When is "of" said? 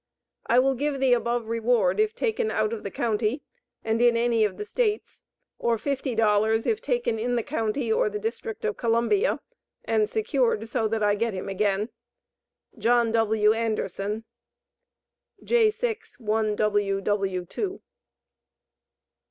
2.73-2.81, 4.43-4.57, 8.65-8.77